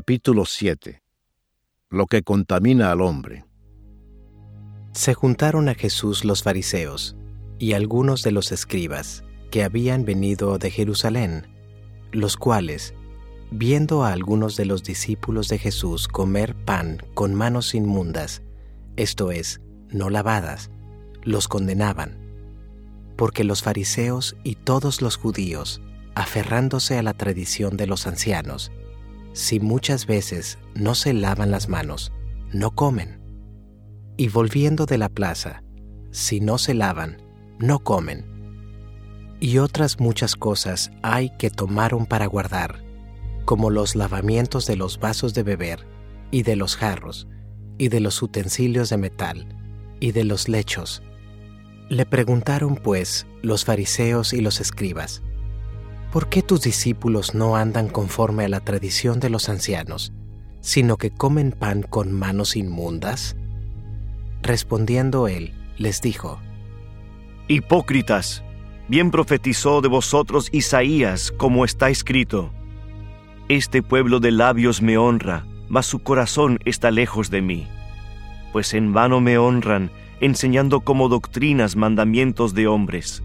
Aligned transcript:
Capítulo 0.00 0.44
7 0.44 1.02
Lo 1.90 2.06
que 2.06 2.22
contamina 2.22 2.92
al 2.92 3.00
hombre. 3.00 3.46
Se 4.92 5.12
juntaron 5.12 5.68
a 5.68 5.74
Jesús 5.74 6.24
los 6.24 6.44
fariseos 6.44 7.16
y 7.58 7.72
algunos 7.72 8.22
de 8.22 8.30
los 8.30 8.52
escribas 8.52 9.24
que 9.50 9.64
habían 9.64 10.04
venido 10.04 10.56
de 10.58 10.70
Jerusalén, 10.70 11.48
los 12.12 12.36
cuales, 12.36 12.94
viendo 13.50 14.04
a 14.04 14.12
algunos 14.12 14.56
de 14.56 14.66
los 14.66 14.84
discípulos 14.84 15.48
de 15.48 15.58
Jesús 15.58 16.06
comer 16.06 16.54
pan 16.54 17.02
con 17.14 17.34
manos 17.34 17.74
inmundas, 17.74 18.42
esto 18.94 19.32
es, 19.32 19.60
no 19.88 20.10
lavadas, 20.10 20.70
los 21.24 21.48
condenaban, 21.48 22.16
porque 23.16 23.42
los 23.42 23.64
fariseos 23.64 24.36
y 24.44 24.54
todos 24.54 25.02
los 25.02 25.16
judíos, 25.16 25.80
aferrándose 26.14 26.98
a 26.98 27.02
la 27.02 27.14
tradición 27.14 27.76
de 27.76 27.88
los 27.88 28.06
ancianos, 28.06 28.70
si 29.32 29.60
muchas 29.60 30.06
veces 30.06 30.58
no 30.74 30.94
se 30.94 31.12
lavan 31.12 31.50
las 31.50 31.68
manos, 31.68 32.12
no 32.52 32.72
comen. 32.72 33.20
Y 34.16 34.28
volviendo 34.28 34.86
de 34.86 34.98
la 34.98 35.08
plaza, 35.08 35.62
si 36.10 36.40
no 36.40 36.58
se 36.58 36.74
lavan, 36.74 37.22
no 37.58 37.80
comen. 37.80 38.24
Y 39.40 39.58
otras 39.58 40.00
muchas 40.00 40.34
cosas 40.34 40.90
hay 41.02 41.30
que 41.38 41.50
tomaron 41.50 42.06
para 42.06 42.26
guardar, 42.26 42.84
como 43.44 43.70
los 43.70 43.94
lavamientos 43.94 44.66
de 44.66 44.76
los 44.76 44.98
vasos 44.98 45.34
de 45.34 45.42
beber, 45.42 45.86
y 46.30 46.42
de 46.42 46.56
los 46.56 46.76
jarros, 46.76 47.28
y 47.78 47.88
de 47.88 48.00
los 48.00 48.20
utensilios 48.22 48.90
de 48.90 48.96
metal, 48.96 49.56
y 50.00 50.12
de 50.12 50.24
los 50.24 50.48
lechos. 50.48 51.02
Le 51.88 52.04
preguntaron 52.04 52.76
pues 52.76 53.26
los 53.42 53.64
fariseos 53.64 54.32
y 54.32 54.40
los 54.40 54.60
escribas, 54.60 55.22
¿por 56.12 56.28
qué 56.28 56.42
tus 56.42 56.62
discípulos 56.62 57.34
no 57.34 57.56
andan 57.56 57.88
conforme 57.88 58.44
a 58.44 58.48
la 58.48 58.60
tradición 58.60 59.20
de 59.20 59.30
los 59.30 59.48
ancianos, 59.48 60.12
sino 60.60 60.96
que 60.96 61.10
comen 61.10 61.52
pan 61.52 61.82
con 61.82 62.12
manos 62.12 62.56
inmundas? 62.56 63.36
Respondiendo 64.42 65.28
él, 65.28 65.54
les 65.76 66.00
dijo, 66.00 66.40
Hipócritas, 67.48 68.42
bien 68.88 69.10
profetizó 69.10 69.80
de 69.80 69.88
vosotros 69.88 70.48
Isaías, 70.52 71.32
como 71.32 71.64
está 71.64 71.90
escrito, 71.90 72.52
Este 73.48 73.82
pueblo 73.82 74.20
de 74.20 74.30
labios 74.30 74.80
me 74.82 74.98
honra, 74.98 75.46
mas 75.68 75.86
su 75.86 76.00
corazón 76.00 76.58
está 76.64 76.90
lejos 76.90 77.30
de 77.30 77.42
mí, 77.42 77.66
pues 78.52 78.72
en 78.72 78.92
vano 78.92 79.20
me 79.20 79.36
honran, 79.36 79.90
enseñando 80.20 80.80
como 80.80 81.08
doctrinas 81.08 81.76
mandamientos 81.76 82.54
de 82.54 82.66
hombres 82.66 83.22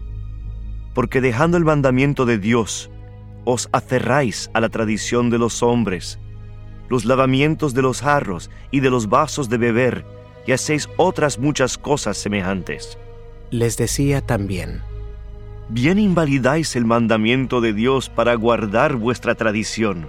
porque 0.94 1.20
dejando 1.20 1.56
el 1.56 1.64
mandamiento 1.64 2.24
de 2.24 2.38
Dios, 2.38 2.90
os 3.44 3.68
aferráis 3.72 4.50
a 4.54 4.60
la 4.60 4.68
tradición 4.68 5.28
de 5.28 5.38
los 5.38 5.62
hombres, 5.62 6.18
los 6.88 7.04
lavamientos 7.04 7.74
de 7.74 7.82
los 7.82 8.00
jarros 8.00 8.50
y 8.70 8.80
de 8.80 8.90
los 8.90 9.08
vasos 9.08 9.48
de 9.48 9.58
beber, 9.58 10.06
y 10.46 10.52
hacéis 10.52 10.88
otras 10.96 11.38
muchas 11.38 11.76
cosas 11.78 12.16
semejantes. 12.16 12.98
Les 13.50 13.76
decía 13.76 14.20
también, 14.20 14.82
Bien 15.68 15.98
invalidáis 15.98 16.76
el 16.76 16.84
mandamiento 16.84 17.60
de 17.62 17.72
Dios 17.72 18.10
para 18.10 18.34
guardar 18.34 18.96
vuestra 18.96 19.34
tradición, 19.34 20.08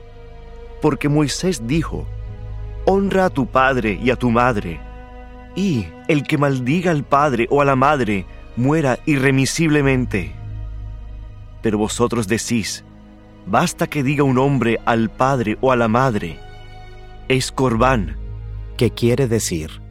porque 0.82 1.08
Moisés 1.08 1.66
dijo, 1.66 2.06
Honra 2.86 3.26
a 3.26 3.30
tu 3.30 3.48
padre 3.48 3.98
y 4.04 4.12
a 4.12 4.16
tu 4.18 4.30
madre, 4.30 4.80
y 5.56 5.88
el 6.08 6.24
que 6.24 6.38
maldiga 6.38 6.92
al 6.92 7.04
padre 7.04 7.48
o 7.50 7.62
a 7.62 7.66
la 7.66 7.76
madre 7.76 8.26
muera 8.58 9.00
irremisiblemente. 9.06 10.36
Pero 11.66 11.80
vosotros 11.80 12.28
decís, 12.28 12.86
basta 13.48 13.88
que 13.88 14.04
diga 14.04 14.22
un 14.24 14.38
hombre 14.38 14.80
al 14.86 15.10
padre 15.10 15.58
o 15.62 15.72
a 15.72 15.76
la 15.76 15.88
madre, 15.88 16.38
es 17.28 17.52
corbán, 17.52 18.18
que 18.78 18.92
quiere 18.92 19.28
decir, 19.28 19.82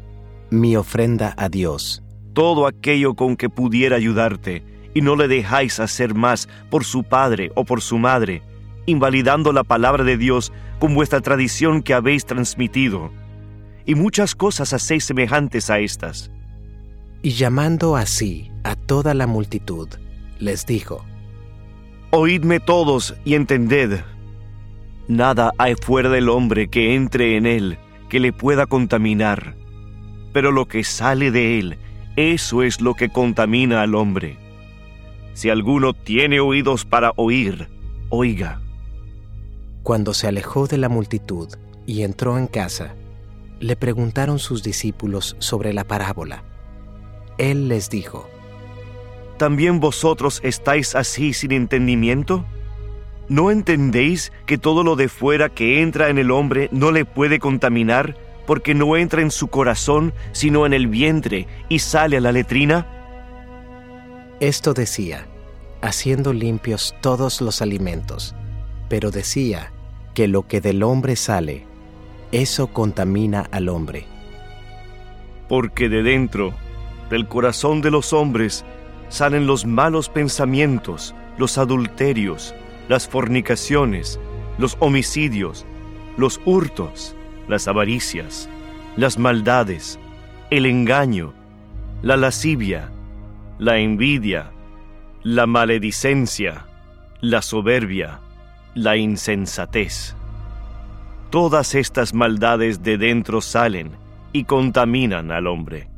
mi 0.50 0.76
ofrenda 0.76 1.34
a 1.36 1.48
Dios. 1.48 2.00
todo 2.32 2.68
aquello 2.68 3.14
con 3.14 3.34
que 3.36 3.50
pudiera 3.50 3.96
ayudarte, 3.96 4.62
y 4.94 5.00
no 5.00 5.16
le 5.16 5.26
dejáis 5.26 5.80
hacer 5.80 6.14
más 6.14 6.48
por 6.70 6.84
su 6.84 7.02
padre 7.02 7.50
o 7.56 7.64
por 7.64 7.82
su 7.82 7.98
madre, 7.98 8.42
invalidando 8.86 9.52
la 9.52 9.64
palabra 9.64 10.04
de 10.04 10.16
Dios 10.16 10.52
con 10.78 10.94
vuestra 10.94 11.20
tradición 11.22 11.82
que 11.82 11.92
habéis 11.92 12.24
transmitido. 12.24 13.10
Y 13.84 13.96
muchas 13.96 14.36
cosas 14.36 14.72
hacéis 14.72 15.06
semejantes 15.06 15.70
a 15.70 15.80
estas. 15.80 16.30
Y 17.20 17.30
llamando 17.30 17.96
así 17.96 18.52
a 18.62 18.76
toda 18.76 19.12
la 19.12 19.26
multitud, 19.26 19.88
les 20.38 20.66
dijo, 20.66 21.04
Oídme 22.16 22.60
todos 22.60 23.16
y 23.24 23.34
entended. 23.34 24.04
Nada 25.08 25.50
hay 25.58 25.74
fuera 25.74 26.08
del 26.08 26.28
hombre 26.28 26.68
que 26.68 26.94
entre 26.94 27.36
en 27.36 27.44
él 27.44 27.76
que 28.08 28.20
le 28.20 28.32
pueda 28.32 28.66
contaminar, 28.66 29.56
pero 30.32 30.52
lo 30.52 30.68
que 30.68 30.84
sale 30.84 31.32
de 31.32 31.58
él, 31.58 31.76
eso 32.14 32.62
es 32.62 32.80
lo 32.80 32.94
que 32.94 33.08
contamina 33.08 33.82
al 33.82 33.96
hombre. 33.96 34.38
Si 35.32 35.50
alguno 35.50 35.92
tiene 35.92 36.38
oídos 36.38 36.84
para 36.84 37.10
oír, 37.16 37.68
oiga. 38.10 38.60
Cuando 39.82 40.14
se 40.14 40.28
alejó 40.28 40.68
de 40.68 40.78
la 40.78 40.88
multitud 40.88 41.48
y 41.84 42.02
entró 42.02 42.38
en 42.38 42.46
casa, 42.46 42.94
le 43.58 43.74
preguntaron 43.74 44.38
sus 44.38 44.62
discípulos 44.62 45.34
sobre 45.40 45.72
la 45.72 45.82
parábola. 45.82 46.44
Él 47.38 47.66
les 47.66 47.90
dijo, 47.90 48.30
¿También 49.36 49.80
vosotros 49.80 50.40
estáis 50.44 50.94
así 50.94 51.32
sin 51.32 51.52
entendimiento? 51.52 52.44
¿No 53.28 53.50
entendéis 53.50 54.32
que 54.46 54.58
todo 54.58 54.84
lo 54.84 54.96
de 54.96 55.08
fuera 55.08 55.48
que 55.48 55.82
entra 55.82 56.08
en 56.08 56.18
el 56.18 56.30
hombre 56.30 56.68
no 56.72 56.92
le 56.92 57.04
puede 57.04 57.38
contaminar, 57.38 58.16
porque 58.46 58.74
no 58.74 58.96
entra 58.96 59.22
en 59.22 59.30
su 59.30 59.48
corazón, 59.48 60.12
sino 60.32 60.66
en 60.66 60.74
el 60.74 60.86
vientre, 60.86 61.48
y 61.68 61.78
sale 61.78 62.18
a 62.18 62.20
la 62.20 62.32
letrina? 62.32 62.86
Esto 64.40 64.74
decía, 64.74 65.26
haciendo 65.80 66.32
limpios 66.32 66.94
todos 67.00 67.40
los 67.40 67.62
alimentos, 67.62 68.34
pero 68.88 69.10
decía 69.10 69.72
que 70.12 70.28
lo 70.28 70.46
que 70.46 70.60
del 70.60 70.82
hombre 70.82 71.16
sale, 71.16 71.64
eso 72.30 72.68
contamina 72.68 73.48
al 73.50 73.68
hombre. 73.68 74.06
Porque 75.48 75.88
de 75.88 76.02
dentro, 76.02 76.52
del 77.10 77.26
corazón 77.26 77.80
de 77.80 77.90
los 77.90 78.12
hombres, 78.12 78.64
salen 79.14 79.46
los 79.46 79.64
malos 79.64 80.08
pensamientos, 80.08 81.14
los 81.38 81.56
adulterios, 81.56 82.52
las 82.88 83.06
fornicaciones, 83.06 84.18
los 84.58 84.76
homicidios, 84.80 85.64
los 86.16 86.40
hurtos, 86.44 87.14
las 87.46 87.68
avaricias, 87.68 88.48
las 88.96 89.16
maldades, 89.16 90.00
el 90.50 90.66
engaño, 90.66 91.32
la 92.02 92.16
lascivia, 92.16 92.90
la 93.60 93.78
envidia, 93.78 94.50
la 95.22 95.46
maledicencia, 95.46 96.66
la 97.20 97.40
soberbia, 97.40 98.18
la 98.74 98.96
insensatez. 98.96 100.16
Todas 101.30 101.76
estas 101.76 102.14
maldades 102.14 102.82
de 102.82 102.98
dentro 102.98 103.40
salen 103.40 103.92
y 104.32 104.42
contaminan 104.42 105.30
al 105.30 105.46
hombre. 105.46 105.93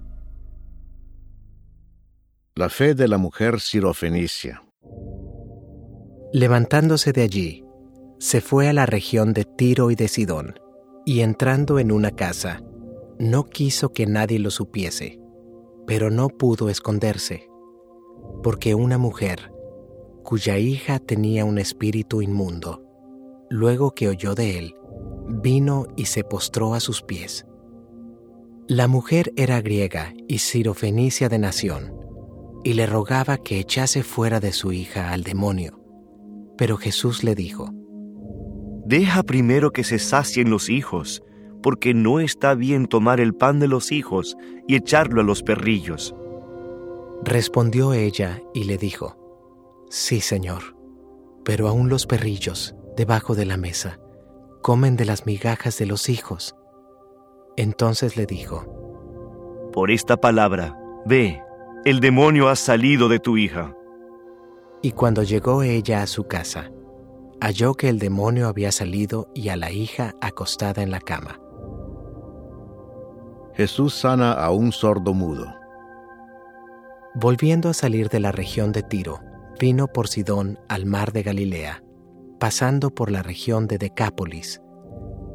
La 2.59 2.71
fe 2.71 2.95
de 2.95 3.07
la 3.07 3.19
mujer 3.19 3.61
sirofenicia. 3.61 4.65
Levantándose 6.33 7.13
de 7.13 7.21
allí, 7.21 7.65
se 8.19 8.41
fue 8.41 8.71
a 8.71 8.73
la 8.73 8.87
región 8.87 9.35
de 9.35 9.45
Tiro 9.45 9.91
y 9.91 9.95
de 9.95 10.09
Sidón, 10.09 10.59
y 11.05 11.21
entrando 11.21 11.79
en 11.79 11.93
una 11.93 12.13
casa, 12.13 12.63
no 13.19 13.45
quiso 13.45 13.93
que 13.93 14.07
nadie 14.07 14.39
lo 14.39 14.51
supiese, 14.51 15.21
pero 15.87 16.11
no 16.11 16.31
pudo 16.31 16.71
esconderse, 16.71 17.47
porque 18.43 18.75
una 18.75 18.97
mujer, 18.97 19.53
cuya 20.25 20.57
hija 20.57 20.99
tenía 20.99 21.45
un 21.45 21.59
espíritu 21.59 22.23
inmundo, 22.23 22.83
luego 23.51 23.95
que 23.95 24.09
oyó 24.09 24.35
de 24.35 24.59
él, 24.59 24.75
vino 25.29 25.89
y 25.95 26.07
se 26.07 26.25
postró 26.25 26.73
a 26.73 26.81
sus 26.81 27.03
pies. 27.03 27.45
La 28.67 28.89
mujer 28.89 29.35
era 29.37 29.61
griega 29.61 30.15
y 30.27 30.39
sirofenicia 30.39 31.29
de 31.29 31.39
nación, 31.39 32.06
y 32.67 32.73
le 32.73 32.85
rogaba 32.85 33.37
que 33.39 33.61
echase 33.61 34.03
fuera 34.03 34.41
de 34.41 34.51
su 34.51 34.73
hija 34.73 35.13
al 35.13 35.23
demonio. 35.23 35.79
Pero 36.59 36.77
Jesús 36.77 37.23
le 37.23 37.37
dijo, 37.37 37.71
Deja 38.85 39.23
primero 39.23 39.71
que 39.71 39.85
se 39.85 40.01
sacien 40.01 40.51
los 40.51 40.69
hijos, 40.69 41.23
porque 41.63 41.95
no 41.95 42.19
está 42.19 42.55
bien 42.55 42.89
tomar 42.89 43.21
el 43.21 43.35
pan 43.35 43.61
de 43.61 43.69
los 43.69 43.93
hijos 43.93 44.37
y 44.67 44.75
echarlo 44.75 45.21
a 45.21 45.25
los 45.25 45.45
perrillos. 45.45 46.17
Respondió 47.23 47.93
ella 47.93 48.43
y 48.53 48.65
le 48.65 48.79
dijo, 48.79 49.17
Sí, 49.89 50.21
Señor, 50.21 50.77
pero 51.45 51.69
aún 51.69 51.89
los 51.89 52.05
perrillos, 52.05 52.75
debajo 52.97 53.37
de 53.37 53.47
la 53.47 53.57
mesa, 53.57 54.01
comen 54.61 54.97
de 54.97 55.05
las 55.05 55.25
migajas 55.25 55.79
de 55.79 55.87
los 55.87 56.09
hijos. 56.09 56.57
Entonces 57.57 58.17
le 58.17 58.27
dijo, 58.27 59.71
Por 59.73 59.93
esta 59.93 60.17
palabra, 60.17 60.77
ve, 61.07 61.41
el 61.87 62.01
demonio 62.01 62.49
ha 62.49 62.57
salido 62.57 63.09
de 63.09 63.21
tu 63.21 63.37
hija. 63.37 63.73
Y 64.83 64.91
cuando 64.91 65.23
llegó 65.23 65.63
ella 65.63 66.03
a 66.03 66.09
su 66.09 66.25
casa, 66.25 66.73
halló 67.41 67.75
que 67.75 67.89
el 67.89 68.01
demonio 68.01 68.49
había 68.49 68.73
salido 68.73 69.31
y 69.37 69.51
a 69.51 69.57
la 69.57 69.71
hija 69.71 70.13
acostada 70.21 70.83
en 70.83 70.91
la 70.91 70.99
cama. 70.99 71.39
Jesús 73.55 73.95
sana 73.95 74.33
a 74.33 74.51
un 74.51 74.73
sordo 74.73 75.15
mudo. 75.15 75.47
Volviendo 77.15 77.69
a 77.69 77.73
salir 77.73 78.09
de 78.09 78.19
la 78.19 78.33
región 78.33 78.73
de 78.73 78.83
Tiro, 78.83 79.21
vino 79.61 79.87
por 79.87 80.09
Sidón 80.09 80.59
al 80.69 80.87
mar 80.87 81.13
de 81.13 81.23
Galilea, 81.23 81.85
pasando 82.41 82.91
por 82.91 83.13
la 83.13 83.23
región 83.23 83.69
de 83.69 83.79
Decápolis, 83.79 84.61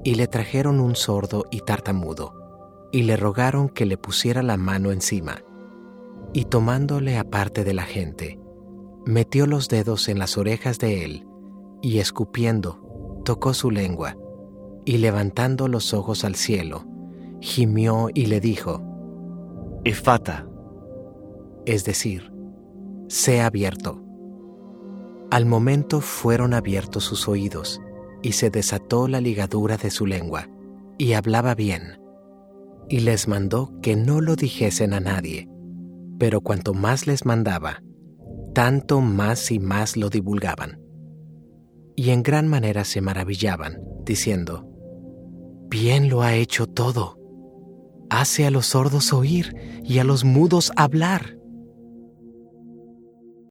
y 0.03 0.15
le 0.15 0.27
trajeron 0.27 0.81
un 0.81 0.97
sordo 0.97 1.45
y 1.49 1.61
tartamudo, 1.61 2.33
y 2.91 3.03
le 3.03 3.15
rogaron 3.15 3.69
que 3.69 3.85
le 3.85 3.97
pusiera 3.97 4.43
la 4.43 4.57
mano 4.57 4.91
encima, 4.91 5.43
y 6.33 6.45
tomándole 6.45 7.17
aparte 7.17 7.63
de 7.63 7.73
la 7.73 7.83
gente, 7.83 8.39
metió 9.05 9.47
los 9.47 9.67
dedos 9.67 10.07
en 10.09 10.19
las 10.19 10.37
orejas 10.37 10.79
de 10.79 11.03
él, 11.03 11.27
y 11.81 11.99
escupiendo, 11.99 13.21
tocó 13.25 13.53
su 13.53 13.71
lengua, 13.71 14.17
y 14.85 14.97
levantando 14.97 15.67
los 15.67 15.93
ojos 15.93 16.23
al 16.23 16.35
cielo, 16.35 16.85
gimió 17.39 18.09
y 18.13 18.27
le 18.27 18.39
dijo, 18.39 18.81
Efata, 19.83 20.47
es 21.65 21.83
decir, 21.85 22.31
sea 23.07 23.47
abierto. 23.47 24.01
Al 25.31 25.45
momento 25.45 26.01
fueron 26.01 26.53
abiertos 26.53 27.03
sus 27.03 27.27
oídos, 27.27 27.81
y 28.21 28.33
se 28.33 28.51
desató 28.51 29.07
la 29.07 29.21
ligadura 29.21 29.77
de 29.77 29.89
su 29.89 30.05
lengua, 30.05 30.47
y 30.97 31.13
hablaba 31.13 31.55
bien. 31.55 31.99
Y 32.89 32.99
les 32.99 33.27
mandó 33.27 33.71
que 33.81 33.95
no 33.95 34.21
lo 34.21 34.35
dijesen 34.35 34.93
a 34.93 34.99
nadie, 34.99 35.49
pero 36.21 36.41
cuanto 36.41 36.75
más 36.75 37.07
les 37.07 37.25
mandaba, 37.25 37.81
tanto 38.53 39.01
más 39.01 39.49
y 39.49 39.57
más 39.57 39.97
lo 39.97 40.11
divulgaban. 40.11 40.79
Y 41.95 42.11
en 42.11 42.21
gran 42.21 42.47
manera 42.47 42.85
se 42.85 43.01
maravillaban, 43.01 43.81
diciendo, 44.05 44.69
Bien 45.67 46.09
lo 46.09 46.21
ha 46.21 46.35
hecho 46.35 46.67
todo. 46.67 47.17
Hace 48.11 48.45
a 48.45 48.51
los 48.51 48.67
sordos 48.67 49.13
oír 49.13 49.55
y 49.83 49.97
a 49.97 50.03
los 50.03 50.23
mudos 50.23 50.71
hablar 50.75 51.39